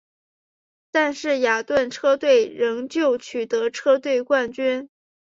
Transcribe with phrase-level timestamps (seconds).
[0.89, 4.89] 但是雅顿车队仍旧取得车队冠军。